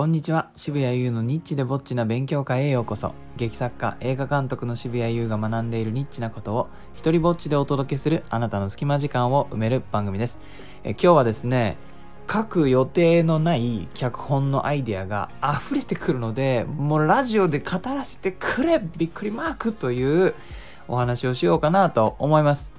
[0.00, 0.48] こんにちは。
[0.56, 3.12] 渋谷優のニッチでぼっちな勉強会へようこそ。
[3.36, 10.40] 劇作家映画監督の渋谷優が学んでいるニッチなことを一人ぼっちでお届けするあなたの隙間時間を埋める番組です。
[10.84, 11.76] え今日はですね
[12.32, 20.32] 書く予定のない脚本のアイデアが溢れてくるのでもうラジオで語らせてくれびっくりマークという
[20.88, 22.72] お話をしようかなと思います。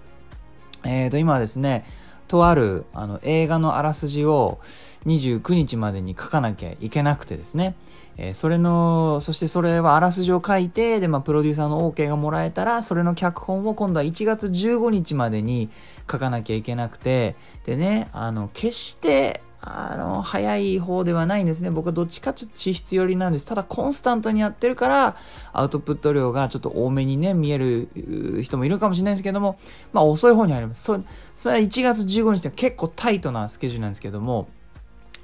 [0.83, 1.85] えーと今はですね
[2.27, 4.59] とあるあの映画のあらすじを
[5.05, 7.75] 29日までに書かなきゃいけなくてですね、
[8.17, 15.69] えー、それのそしてそれはあらすじを書いてで、まあ、プロデューサーの OK がもらえたらそれの脚本を今度は1月15日までに
[16.11, 21.69] 書かなきゃいけなくてでねあの決してあの、早い方ではないんですね。
[21.69, 23.45] 僕はどっちかちょっと地質寄りなんです。
[23.45, 25.15] ただ、コンスタントにやってるから、
[25.53, 29.59] アウトプット量がちょっと多めにね、見える人もいるかもしれないですけども、
[29.93, 30.83] まあ、遅い方に入ります。
[30.83, 30.99] そ
[31.35, 34.47] それは1月15日で結構タイトなスケジュールなんですけども、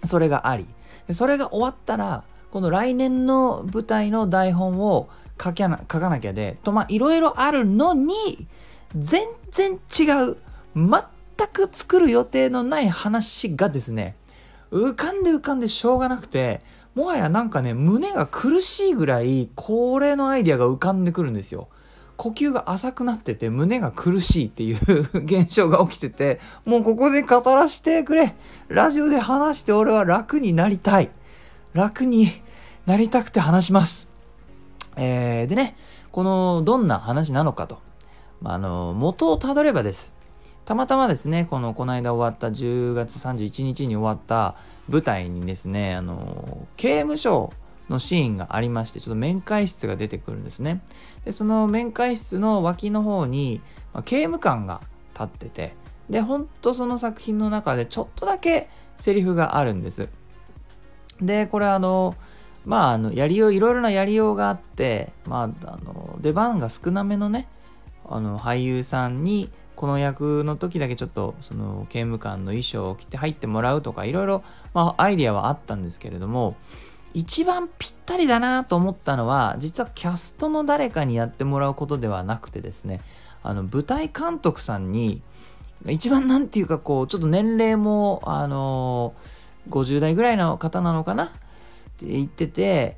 [0.04, 0.66] それがあり。
[1.12, 5.10] それが終わったら、この来年の舞台の台本を
[5.42, 8.48] 書きな書かなきゃで、と、まあ、いろいろあるのに、
[8.96, 10.38] 全然違う、
[10.76, 14.16] 全く作る予定のない話がですね、
[14.72, 16.62] 浮かんで浮かんでしょうがなくて
[16.96, 21.70] もはやなんかね胸が苦しいぐらいこれのアイデアが浮かんでくるんですよ。
[22.18, 24.78] 呼吸が浅くなってて胸が苦しいっていう
[25.24, 28.36] 現象が起きててもうここで語らせてくれ。
[28.68, 31.10] ラジオで話して俺は楽になりたい。
[31.74, 32.30] 楽に
[32.86, 34.10] なりたくて話します。
[34.96, 35.78] えー、でね
[36.12, 37.80] このどんな話なのかと、
[38.42, 40.18] まあ、あの元をたどればです。
[40.68, 44.58] たまたまですね、この、この間終わった10月31日に終わった
[44.90, 47.54] 舞台にですね、あの、刑務所
[47.90, 50.82] のシーンがありまして、ちょっと面会室が出てくるんですね。
[51.26, 53.62] で、その面会室の脇の方に、
[53.94, 54.82] まあ、刑務官が
[55.14, 55.76] 立ってて、
[56.10, 60.10] で、ほんとその作品の中でちょっとだけセリフがあるんです。
[61.22, 62.16] で、これあの、
[62.66, 67.48] まあ、あの、やりよう、いろいろなやりようがあって、まあ、あの、出番が少なめのね、
[68.10, 74.44] あの、俳優さんに、この役の時だけちょっとその刑務官の衣装を着て入ってもらうとかいろいろ、
[74.74, 76.58] まあ、アイディアはあったんですけれども
[77.18, 83.02] 一番ぴったりだなと思ったのは実はキャストの誰かにやってもらうことではなくてですね
[83.42, 85.24] あの舞台監督さんに
[85.88, 89.16] 一番なんていうかこうちょっと年齢もあの
[89.72, 91.24] 50代ぐらいの方なのかな？
[91.24, 91.30] っ
[91.98, 92.98] て言ってて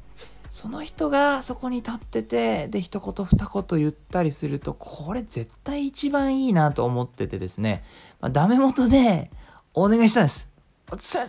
[0.50, 7.86] その人がそこに立っててで一言二言言ったりするとこれ絶対一番いいなと思っててですね、
[8.20, 9.32] まあ、ダメ元で
[9.74, 10.49] お願いしたんです。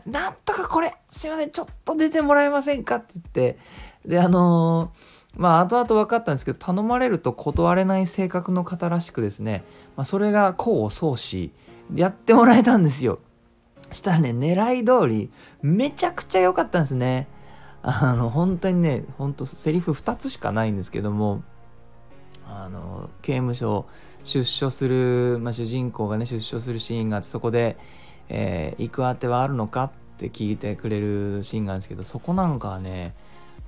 [0.06, 3.58] なんとかこれすいませんちょっと出てもらえませんかって言って
[4.06, 9.64] であのー、まあ後々分かったんですけど頼まれると断れない性格の方らしくですね、
[9.96, 11.52] まあ、それが功を奏し
[11.94, 13.20] やってもらえたんですよ。
[13.92, 15.30] したらね狙い通り
[15.62, 17.28] めちゃくちゃ良かったんですね。
[17.82, 21.42] あの本当にね本当セリフ2つしかないんですけども
[22.46, 23.86] あの刑務所
[24.24, 27.78] 出所する、まあ、主人公がね出所するシーンがあってそこで、
[28.30, 33.12] えー、行くあてはあるのかって聞いてくれるシーンがあるんですけどそこなんかはね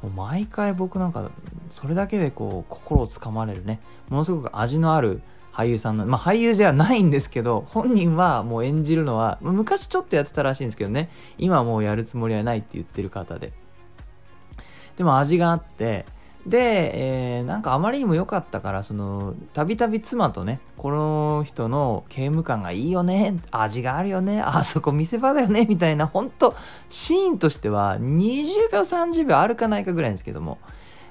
[0.03, 1.31] もう毎回僕なんか
[1.69, 3.81] それだけでこう心をつかまれるね。
[4.09, 5.21] ものすごく味のある
[5.53, 11.11] 俳優さんのまあ俳優じゃないんですけど本人はもう演じるのは昔ちょっとやってたらしいんですけどね。
[11.39, 13.53] 今もうやるつもりはないって言ってる方で。
[14.97, 16.05] でも味があって
[16.47, 26.57] で、えー、なんかあまりにも良かったからそのたびたび妻とねこの人の刑務官がいいよね味があるよねあそこ見せ場だよねみたいなほんと
[26.89, 30.59] シーンとしては20秒30秒あるかないかぐらいですけども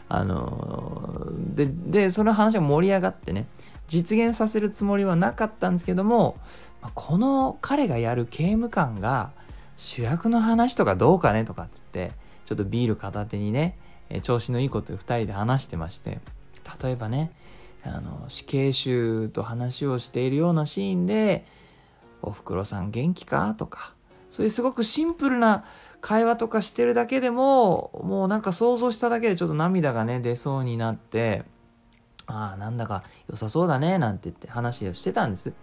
[0.09, 3.47] あのででその話が盛り上がってね
[3.87, 6.37] 実現させるつもりはなかったんですけども
[6.93, 9.31] この彼がやる刑務官が
[9.77, 12.15] 主役の話とかどうかねとかって言って
[12.45, 13.77] ちょっとビール片手にね、
[14.13, 16.19] え調子のいいこと2人で話してまして
[16.83, 17.31] 例えばね
[17.83, 21.45] あの死刑囚と話をしているようなシーンで
[22.21, 23.93] 「おふくろさん元気か?」とか
[24.29, 25.63] そういうすごくシンプルな
[26.01, 31.43] 会話とかしてるだけでももうなんか想像しただけでちょっと涙がね出そうになって
[32.27, 35.53] ああなんだか良さそうだねなんて言って話をしてたんです。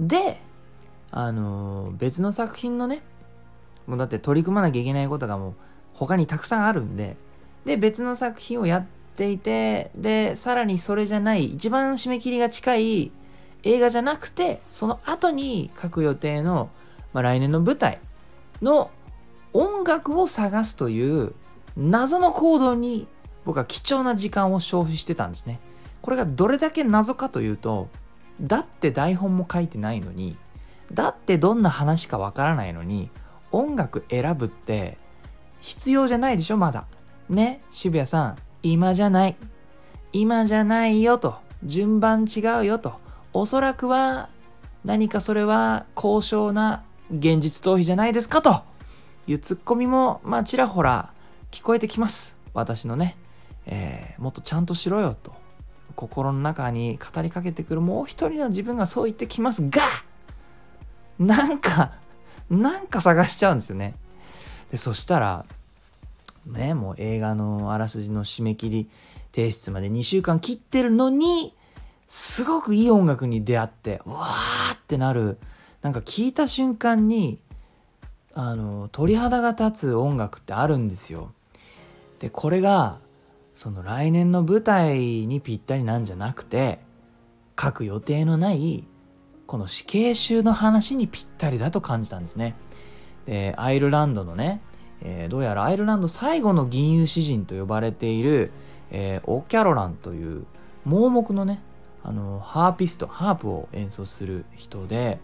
[0.00, 0.40] で
[1.10, 3.02] あの別の作品のね
[3.86, 5.54] もうだって取り組まなきゃいけないことがもう
[5.94, 7.16] 他にたくさんあるんで、
[7.64, 13.12] で、別の作品をやっていて、で、さらにそれじゃない、一番締め切りが近い
[13.62, 16.70] 映画じゃなくて、その後に書く予定の、
[17.12, 18.00] まあ、来年の舞台
[18.62, 18.90] の
[19.52, 21.32] 音楽を探すという
[21.76, 23.06] 謎の行動に
[23.44, 25.60] 僕は貴重な時間を消費してたんですね。
[26.02, 27.88] これがどれだけ謎かというと、
[28.40, 30.36] だって台本も書いてないのに、
[30.92, 33.10] だってどんな話かわからないのに、
[33.50, 34.98] 音楽選ぶって
[35.60, 36.86] 必要じゃないでしょまだ
[37.28, 39.36] ね渋谷さん今じゃない。
[40.12, 41.36] 今じゃないよと。
[41.64, 42.94] 順番違うよと。
[43.32, 44.28] おそらくは
[44.84, 48.62] 何かそれは高尚な現実逃避じゃないですかと。
[49.26, 51.12] いうツッコミもまあちらほら
[51.50, 52.36] 聞こえてきます。
[52.54, 53.16] 私のね、
[53.66, 55.32] えー、もっとちゃんとしろよと。
[55.94, 59.82] 心の中に語りかけてくるもう一人の自分がそう言ってきますが
[61.18, 61.92] なんか
[62.48, 63.94] なんか探しちゃうんですよね。
[64.70, 65.44] でそしたら
[66.52, 68.90] ねもう映画のあらすじの締め切り
[69.32, 71.54] 提出まで2週間切ってるのに
[72.06, 75.38] すごくいい音楽に出会ってうわーってなる
[75.82, 77.38] なんか聞いた瞬間に
[78.34, 81.32] あの鳥肌が立つ音楽ってあるんですよ。
[82.20, 82.98] でこれが
[83.54, 86.78] その来年の舞台にぴったりなんじゃなくて
[87.60, 88.84] 書く予定のない
[89.46, 92.54] この死刑囚の話にぴったりだと感じたんですね。
[93.26, 94.60] でアイルランドのね、
[95.02, 98.50] えー、どうやらアイルランド最後の銀融詩人と呼ばれている、
[98.90, 100.44] えー、オキャロランという
[100.84, 101.60] 盲目のね
[102.02, 105.18] あのハーピストハープを演奏する人で、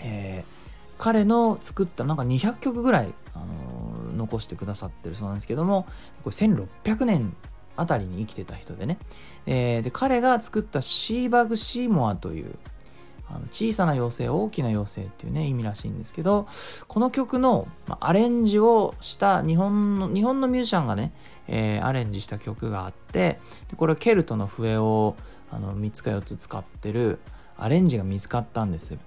[0.00, 5.86] えー、彼の作ったなんか200曲ぐらい、あのー、残してくださってるそうなんですけども
[6.24, 7.36] これ1600年
[7.76, 8.98] あたりに生きてた人でね、
[9.46, 12.54] えー、で彼が作ったシーバグ・シーモアという
[13.28, 16.46] あの小さな妖精大きな妖精っていうね意味らしいんですけど
[16.88, 17.66] この曲の、
[18.00, 21.12] アレンジをした日本の日本のミュージシャンがね、
[21.48, 23.40] えー、アレンジした曲があって
[23.70, 25.16] でこれケルトの笛を
[25.50, 27.18] あの3つか4つ使ってる
[27.56, 28.98] アレンジが見つかったんです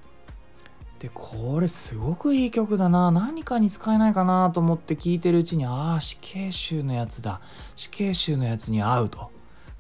[1.00, 7.40] でこれすごくいい曲だな何かに使えないかなと思って聴いてるうちにああ死刑囚のやつだ。
[7.76, 9.30] 死刑囚のやつに合うと。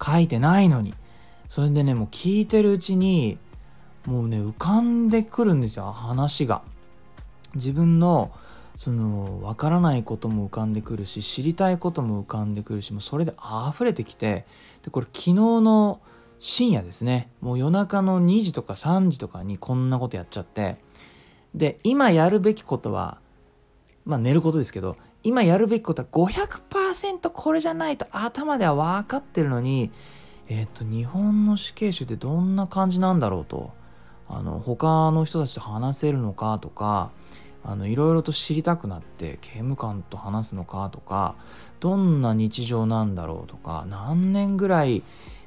[0.03, 0.93] 書いてないのに。
[1.49, 3.39] それでねもう聴いてるうちに
[4.07, 6.63] もうね浮かんでくるんですよ話が。
[7.53, 8.31] 自分の
[8.77, 13.33] その分からないことも浮かんでくるし知りたいことも浮かんでくるしもうそれで
[13.69, 14.45] 溢れてきて
[14.83, 15.99] でこれ昨日の
[16.39, 17.29] 深夜ですね。
[17.41, 20.77] もう夜中の2時とか3時とかにこんなことやっちゃって。
[21.53, 23.19] で今やるべきことは
[24.05, 29.91] まあ寝ることですけど今やるべきことは500%これじゃないと頭では分かってるのに
[30.49, 33.71] えっ、と日本の死刑囚ってどんな感じなんだろうと。
[34.29, 37.11] あの他の人たちと話せるのかとか
[37.63, 41.35] あのいろいろと知りたくなって刑務官と話すのかとか
[41.79, 45.03] どんな日常なんだろうとか何年ぐらい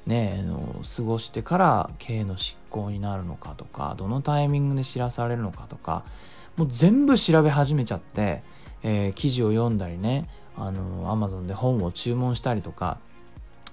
[0.06, 6.04] ね、の過ごしてから刑の執行になるのかとかどのタイミングで知らされるのかとか
[6.56, 8.42] もう全部調べ始めちゃって、
[8.82, 12.98] えー、記事を読んだりねあの Amazon で本を注文したりとか、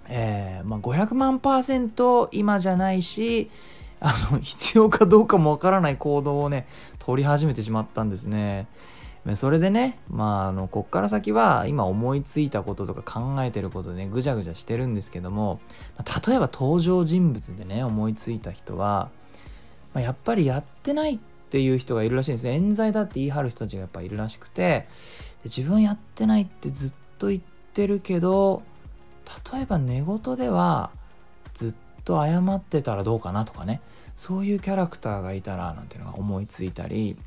[0.09, 3.49] えーまあ、500万パーセント今じゃないし
[3.99, 6.67] あの必要かどうかもわからない行動をね
[6.99, 8.67] 取り始めてしまったんですね。
[9.35, 15.59] それでね、まあ、あの、こっから先は、今思いついたこととか考えてることでね、ぐちゃぐちゃしてるんですけども、
[16.27, 19.09] 例えば登場人物でね、思いついた人は、
[19.93, 21.19] まあ、やっぱりやってないっ
[21.49, 22.53] ていう人がいるらしいんですね。
[22.53, 24.87] 冤罪だって言い張る人たちがやっぱいるらしくて、
[25.43, 27.41] で自分やってないってずっと言っ
[27.73, 28.63] てるけど、
[29.53, 30.89] 例えば寝言では、
[31.53, 31.77] ずっと
[32.07, 33.81] と謝ってたらどうかなとかね、
[34.15, 37.17] そういうキャラクターがいたら、なんていうのが思いついたり、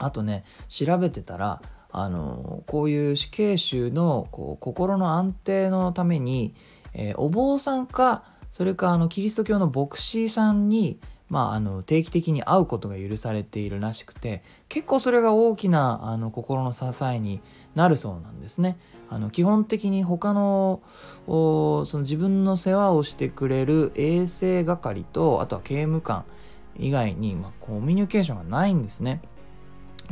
[0.00, 1.62] あとね調べてたら
[1.92, 6.54] あのこういう死刑囚のこう心の安定のために、
[6.94, 10.98] えー、お坊さんかそれかあのキリスト教の牧師さんに、
[11.28, 17.40] まあ、あの定期的に会うことが許されているらしくて結構それが大きなあの心の支えに
[17.74, 18.78] なるそうなんですね。
[19.10, 20.80] あの基本的に他の
[21.26, 26.24] その自分の世話をしてくれる衛生係とあとは刑務官
[26.78, 29.20] 以外に、まあ、コミュニケーションがないんですね。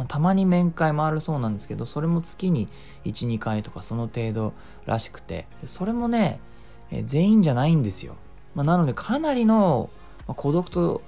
[0.07, 2.69] たまに面会もあるそうなんですけどそれも月に
[3.05, 4.53] 12回とかその程度
[4.87, 6.39] らしくてそれもね、
[6.93, 8.15] え全員じゃないんですよ、
[8.55, 9.91] まあ、なのでかなりの、
[10.29, 11.03] ま孤独と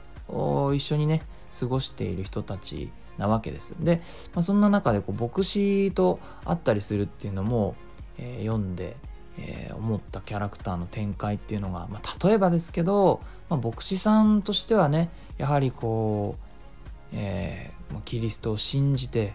[0.75, 1.23] 一緒にね
[1.56, 4.00] 過ごしている人たちなわけですで、
[4.35, 7.76] まあ、そんな中でこう牧師と会ったりするっていうのも、
[8.19, 8.97] えー、読んで、
[9.38, 16.45] えー、思ったキャラクターの展開っていうのが、まあ、例えばですけど、まあ、牧師さんとしてはねやはりこう、
[17.12, 19.35] えーキリストを信じて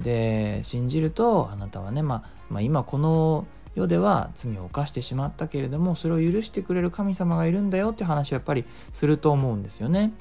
[0.00, 10.12] で信じるとあなたはね、まあ、まあ、今この世では罪を犯してしまったけれどもそれを許してくれる神様がいるんだよって話をやっぱりすると思うんですよね。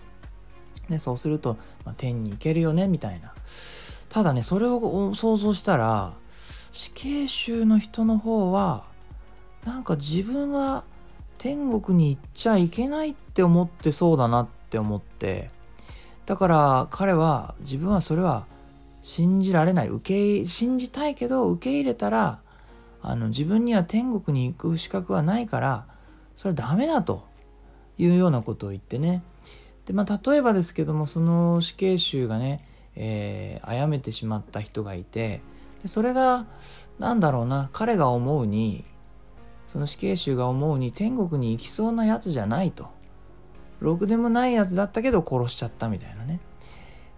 [0.90, 3.34] でそうすると、まあ、天に行けるよねみたいな。
[4.10, 6.14] ただねそれを想像したら
[6.74, 8.84] 死刑囚の人の方は
[9.66, 10.84] なんか自分は
[11.38, 15.50] 天国に行っちゃいけないって思ってそうだなって思って
[16.26, 18.46] だから彼は自分はそれは
[19.02, 22.42] 信じられない受け信じたいけど受け入れたら
[23.02, 25.86] あの自分には天国に行く資格はないから
[26.38, 27.26] それはダメだと
[27.98, 29.24] いうようなことを言ってね
[29.86, 35.42] で、まあ、例えばですけどもその死刑囚がね、えー、殺めてしまった人がいて
[35.82, 36.46] でそれが
[37.00, 38.84] 何だろうな彼が思うに
[39.72, 42.90] その死刑囚が思うに天国に行きそうなやつじゃないと。
[43.82, 46.40] ろくでもないやつだったけど殺しちゃったみたいなね、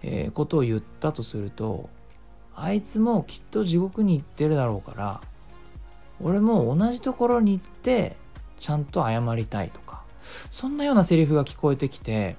[0.01, 1.89] えー、ことを言ったとすると
[2.55, 5.21] あいつもきっと地獄に行ってるだろうから
[6.21, 8.15] 俺も同じところに行って
[8.57, 10.03] ちゃんと謝りたいとか
[10.51, 12.37] そんなようなセリフが聞こえてきて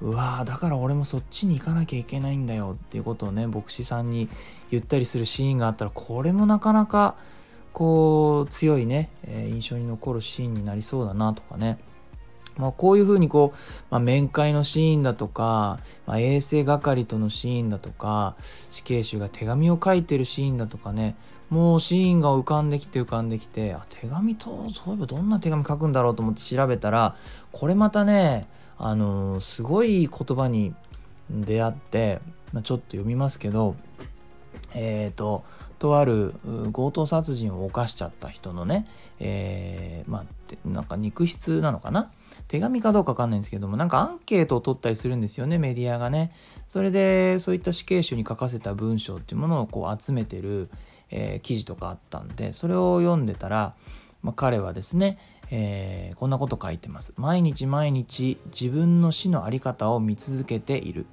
[0.00, 4.28] うわーだから俺もそっちに行かなきゃいけないんだよっていうことをね牧師さんに
[4.70, 7.16] 言ったりするシーンがあったらこれもなかなか
[7.72, 11.78] こう強いね、えー、印象に残るシーンになりそうだなとかね。
[12.56, 18.34] まあ、こういうふうにこう、まあ、面会のシーンだとか、まあ、衛生係とのシーンだとか
[18.70, 21.14] 死刑囚が手紙を書いてるシーンだとかね
[21.50, 27.14] もうシーンが浮かんできて浮かんできてあ手紙とそういえばどんな手紙書くんだろうと思って調べたら
[27.52, 28.48] これまたね
[28.78, 30.74] あの、すごい言葉に
[31.30, 32.20] 出会って、
[32.52, 33.76] まあ、ちょっと読みますけど
[34.74, 35.44] えっ、ー、と
[35.78, 36.34] とある
[36.72, 38.86] 強盗殺人を犯しちゃった人のね、
[39.20, 42.10] えー、まあなんか肉筆なのかな？
[42.48, 46.32] 手紙かどうかわかんないんですけどもなんかアンケートを取ったりするんですよねメディアがね。
[46.68, 50.68] それでそういった死刑囚に書かせた文章っていうものをこう集めてる、
[51.10, 53.74] えー、記事とかあったんでそれを読んでたら、
[54.22, 55.18] まあ、彼はですね、
[55.50, 57.12] えー、こんなこと書いてます。
[57.16, 61.06] 毎日毎日自分の死の在り方を見続けている。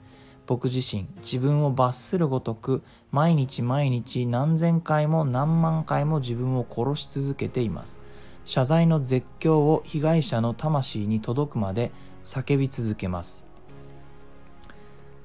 [0.47, 8.01] 僕自身自分を罰するごとく毎日毎日何千回も何万回も自分を殺し続けています。
[8.45, 11.91] 謝罪の絶叫を被害者の魂に届くまで
[12.23, 13.47] 叫び続けます。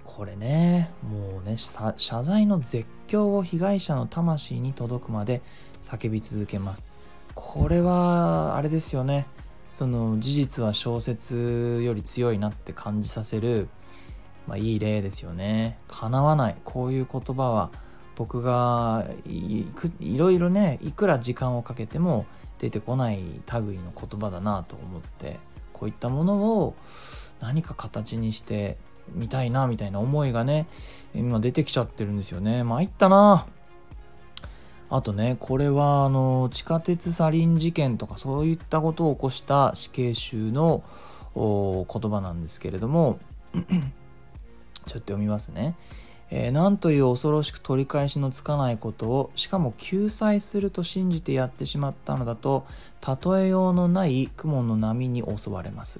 [0.04, 5.40] これねもうね謝罪の絶叫を被害者の魂に届くまで
[5.82, 6.89] 叫び続けます。
[7.34, 9.26] これはあれですよね。
[9.70, 13.68] その事実は小説より強いなって感じさせる、
[14.46, 15.78] まあ、いい例ですよね。
[15.88, 16.56] 叶わない。
[16.64, 17.70] こういう言葉は
[18.16, 19.64] 僕がい
[20.18, 22.26] ろいろねいくら時間をかけても
[22.58, 25.38] 出てこない類の言葉だなと思って
[25.72, 26.74] こういったものを
[27.40, 28.76] 何か形にして
[29.14, 30.66] みたいなみたいな思いがね
[31.14, 32.62] 今出てきちゃってるんですよね。
[32.64, 33.46] 参ったな。
[34.90, 40.82] あとねこれはあの地下鉄サリン事件とかそういったことを起こした死刑囚の
[41.34, 43.20] 言葉なんですけれども
[43.54, 43.62] ちょっ
[44.84, 45.76] と読みますね。
[46.32, 52.66] えー、なんという恐ろしく取り返しのつかないことをしかも救済すると信じてやってしまったのだと
[53.04, 55.98] 例えようのない雲の波に襲われます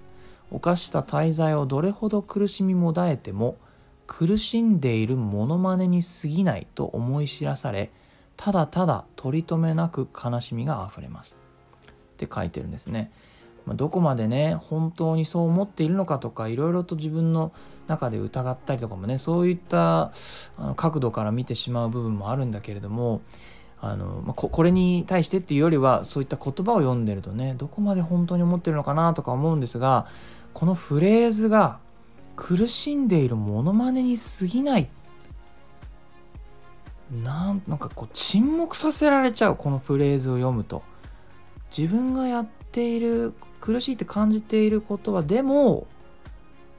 [0.53, 3.57] 犯した大罪をどれほど苦しみもだえても
[4.07, 7.91] 苦しんでいるモノマネに過ぎないと思い知らされ
[8.41, 11.37] ただただ取り留めなく悲しみがあふれます。
[12.15, 13.13] って書いてるんですね。
[13.67, 17.53] まどこまでね本当にそう思っているのかとかいろいろと自分の
[17.87, 20.13] 中で疑ったりとかもねそういった
[20.57, 23.21] あの角度から見てしまう部分もあるんだけれども
[23.79, 30.07] あの、まあ、これに対してっていうよりはそういった言葉を読んでるとねどこまで本当に思ってるのかなとか思うんですが
[30.55, 31.79] このフレーズが
[32.37, 34.87] 苦しんでいるモノマネに過ぎないっ
[37.11, 40.83] なんなんかこう沈黙させられちゃうこのフレーズを読むと
[41.77, 45.87] 自分がやっている苦しいって感じていることはでも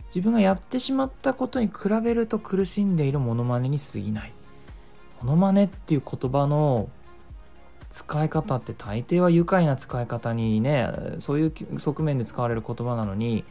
[0.07, 4.33] 自分がやってしまったことに比べると苦しんでいるモノマネに過ぎない。
[5.21, 6.89] モノマネっていう言葉の
[7.89, 13.43] 使い方って大抵は愉快な使い方にねそういう側面で使われる言葉なのに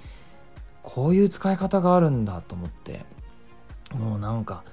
[0.82, 3.04] こういう使い方があるんだと思って
[3.94, 4.64] もうなんか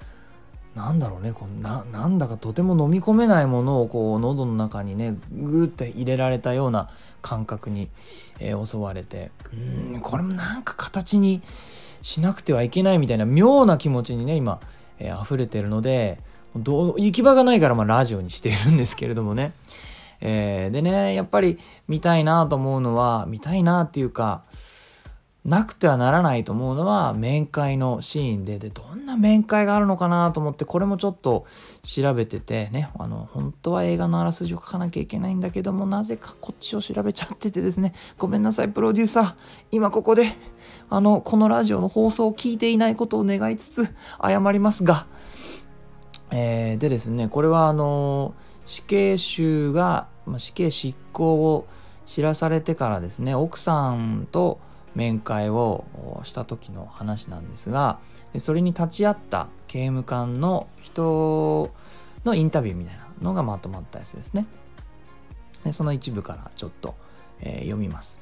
[0.77, 6.89] なんだろうねこうななんだかとても飲み込めないものをこう喉の中にねグーって入れられたような
[7.23, 7.89] 感覚に、
[8.39, 9.31] えー、襲われて。
[9.51, 11.41] うんこれもなんか形に
[12.03, 14.61] しなくてはいけないみたいな妙な気持ちにね今、
[14.99, 16.19] えー、溢れてるので
[16.55, 19.53] どう行き場がないからまあラジオにしているんですけれどもね、
[20.21, 21.57] えー、でねやっぱり
[21.87, 24.43] 見たいなと思うのは見たいなっていうか
[25.47, 28.59] なくてはならないと思うのは面会のシーンで。
[28.59, 31.45] でどんな面会があるのかなと思ってこれもちょっと
[31.83, 37.93] 調べててねあの本当は映画のあらすじを書かなきゃいけないんだけどもなぜかこっちを調べちゃっててですね。
[38.17, 39.35] ごめんなさいプロデューサー。
[39.71, 40.25] 今ここで
[40.89, 45.07] あのこのラジオの放送を聞いていないことを願いつつ謝りますが、
[46.31, 48.33] えー、でですねこれはあの
[48.65, 51.67] 死刑囚が、死刑執行を
[52.05, 54.59] 知らされてからですね奥さんと
[54.97, 55.85] 面会を
[56.23, 57.99] した時の話なんですが
[58.39, 61.71] それに立ち会った刑務官の人
[62.25, 64.47] のインタビューみたいなのがまとまったやつですね。
[65.63, 66.95] でその一部からちょっと、
[67.41, 68.19] えー、読みます。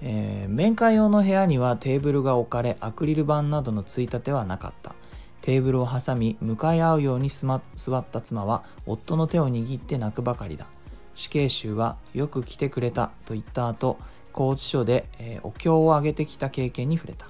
[0.00, 4.94] えー、面会用の部屋にはテーブルが置かれアクリル板などのついたてはなかった
[5.42, 7.62] テーブルを挟み向かい合うように座っ
[8.10, 10.66] た妻は夫の手を握って泣くばかりだ
[11.14, 13.98] 死刑囚はよく来てくれたと言った後
[14.32, 17.26] 拘置所で、えー、お経をあげてきた経験に触れた、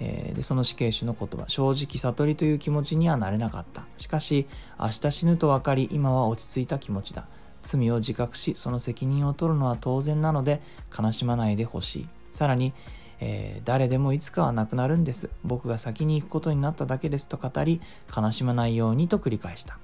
[0.00, 3.84] えー、でその死刑囚の言葉正直悟りという気持ちにはなれなかった。
[3.96, 4.46] しかし
[4.78, 7.26] 明日死ぬと分かり今は落ち着いた気持ちだ。
[7.62, 10.62] 罪を自覚しその責任を取るのは当然なので
[10.96, 12.08] 悲しまないでほしい。
[12.30, 12.72] さらに、
[13.20, 15.28] えー、誰でもいつかは亡くなるんです。
[15.44, 17.80] 僕が先に行くことになっただけですと語り
[18.16, 19.78] 悲しまないようにと繰り返した。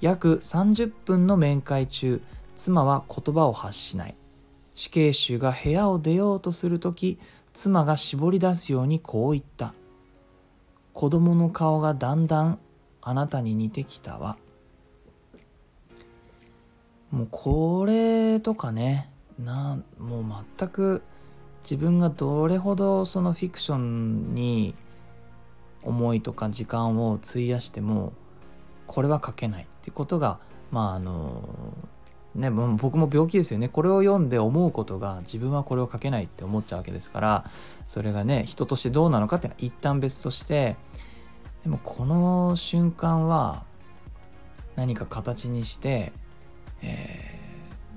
[0.00, 2.22] 約30分の面会中
[2.56, 4.14] 妻は言葉を発しない。
[4.74, 7.18] 死刑囚が部屋を出ようとする時
[7.52, 9.74] 妻が絞り出すようにこう言った。
[10.92, 12.58] 子供の顔がだんだん
[13.00, 14.36] あなたに似てきたわ。
[17.10, 19.08] もうこれとかね。
[19.38, 20.24] なもう
[20.58, 21.02] 全く
[21.64, 24.74] 自分がどれほどそのフィクションに
[25.82, 28.12] 思いとか時間を費やしても
[28.86, 30.38] これは書けないってことが
[30.70, 31.42] まああの
[32.34, 37.44] ね僕も病気ですよねこれを読んで思うことが自分はこれを書けないって思っちゃうわけですから
[37.88, 40.76] それがね人としてどうなのかっていうのは一旦別として
[41.62, 43.64] でもこの瞬間は
[44.76, 46.12] 何か形にして
[46.82, 47.38] え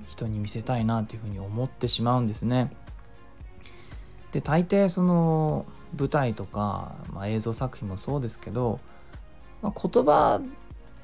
[0.05, 2.71] ー、人に見せたいなっていうふうに思ってしまうんですね。
[4.31, 5.65] で大抵その
[5.97, 8.79] 舞台とか、まあ、映像作品もそうですけど、
[9.61, 10.41] まあ、言葉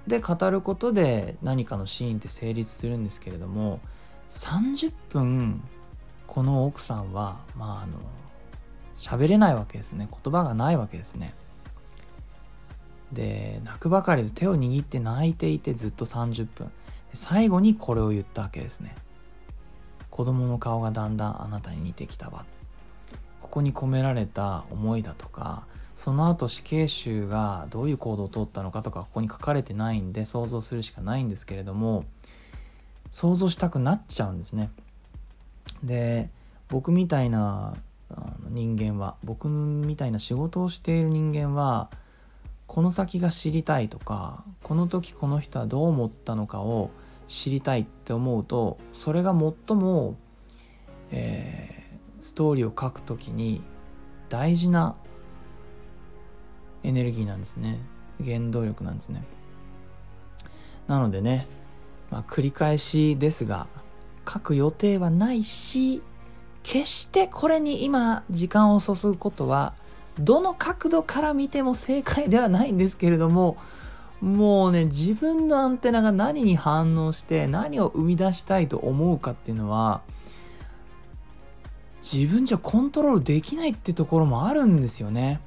[0.07, 3.79] で語ることで何かのシーンって成立するんですけれども
[4.27, 5.63] 30分
[6.27, 7.99] この奥さんはまああの
[8.97, 10.07] 喋れないわけですね。
[10.09, 11.33] 言葉がないわけですね。
[13.11, 16.71] で泣くばかりで手を握って泣いていてずっと30分
[17.13, 18.95] 最後にこれを言ったわけですね。
[20.09, 22.45] 子供の顔がだんだんあなたに似てきたわ。
[23.41, 25.65] ここに込められた思いだとか
[26.01, 32.05] その後死刑囚がどういう行動をとったのかとかここに書かれてないんで想像するしかないんですけれども
[33.11, 34.71] 想像したくなっちゃうんですね。
[35.83, 36.31] で
[36.69, 37.75] 僕みたいな
[38.49, 41.91] 人間は僕みたいな仕事をしている人間は
[42.65, 46.89] この先が知りたいとかこの時この人はどう思ったのかを
[47.27, 49.37] 知りたいって思うとそれが
[49.67, 50.17] 最も、
[51.11, 53.61] えー、ストーリーを書くときに
[54.29, 54.95] 大事な
[56.83, 57.79] エネルギーなんですね
[58.23, 59.23] 原動力なんですね
[60.87, 61.47] なのでね、
[62.09, 63.67] まあ、繰り返しですが
[64.27, 66.01] 書く予定はないし
[66.63, 69.73] 決してこれに今時間を注ぐことは
[70.19, 73.57] どの角度から見ても正解ではないんですけれども
[74.19, 80.01] もうね自分のアンテナが何に反応して何を生み出したいと思うかっていうのは
[82.03, 85.39] 自分じゃコントロールできないってところもあるんですよね。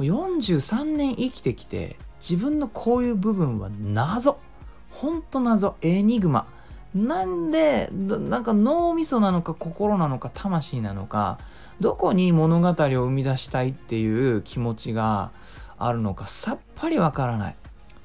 [0.00, 4.38] もう43年生きてきて自分のこういう部分は謎。
[4.90, 5.76] ほんと謎。
[5.82, 6.46] エニグマ。
[6.94, 11.38] なんでなんか脳みそなのか心なのか魂なのか
[11.80, 15.32] どこに物語を生み出したいっていう気持ちが
[15.78, 17.56] あるのかさっぱりわからない。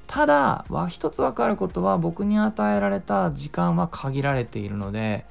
[0.06, 5.24] ただは一つ分かることは僕に与えられた時間は限られているので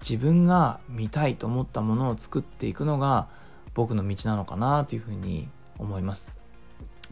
[0.00, 3.28] 自分が見たいと思ったものを作っていくのが
[3.74, 5.48] 僕の道なのかなというふうに
[5.80, 6.40] 思います。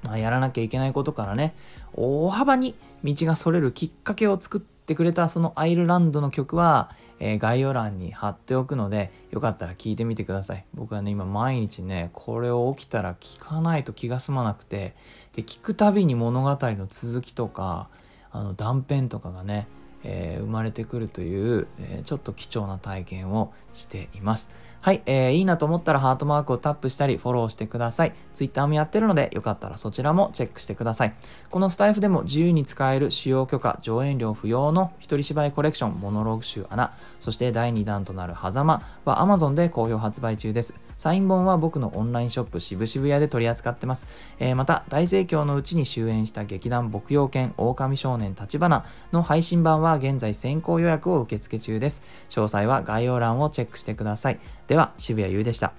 [0.03, 1.55] まあ、やらなきゃいけないことからね
[1.95, 14.95] 大幅に道がそれるきっかけを作ってくれたそのアイルランドの曲は、えー、概要欄に貼っておくのでよかったら聞いてみてください僕はね今毎日ねこれを起きたら聞かないと気が済まなくて
[15.35, 17.89] で聞くたびに物語の続きとか
[18.31, 19.67] あの断片とかがね、
[20.05, 24.49] えー、生まれてくるという、えー、ちょっと貴重な体験をしています。
[24.81, 28.15] はい、えー、いいなと思ったらハートマークをタップしたりフォローしてください。
[28.33, 31.15] Twitter もやってるのでよかったらそちらもチェックしてください。
[31.51, 40.75] このスタイフでも自由に使える使用許可、上演料不要の一人芝居コレクション、モノローグ集穴、そして第2弾となる狭間は Amazon で好評発売中です。
[40.97, 44.07] サイン本は僕のオンラインショップ渋々屋で取り扱ってます。
[44.39, 52.03] えー、また、大盛況のうちに終演した劇団牧羊犬狼少年立花の配信版は現在先行予約を受付中です。
[52.31, 54.39] 詳細は概要欄をチェックしてください。
[54.69, 55.73] では渋谷優でした。